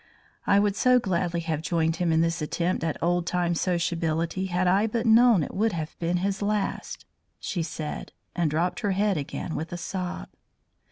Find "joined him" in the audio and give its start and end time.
1.61-2.11